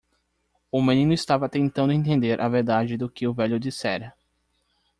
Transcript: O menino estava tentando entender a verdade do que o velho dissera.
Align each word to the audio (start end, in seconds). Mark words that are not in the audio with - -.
O 0.71 0.81
menino 0.81 1.13
estava 1.13 1.47
tentando 1.47 1.93
entender 1.93 2.41
a 2.41 2.49
verdade 2.49 2.97
do 2.97 3.07
que 3.07 3.27
o 3.27 3.33
velho 3.35 3.59
dissera. 3.59 4.11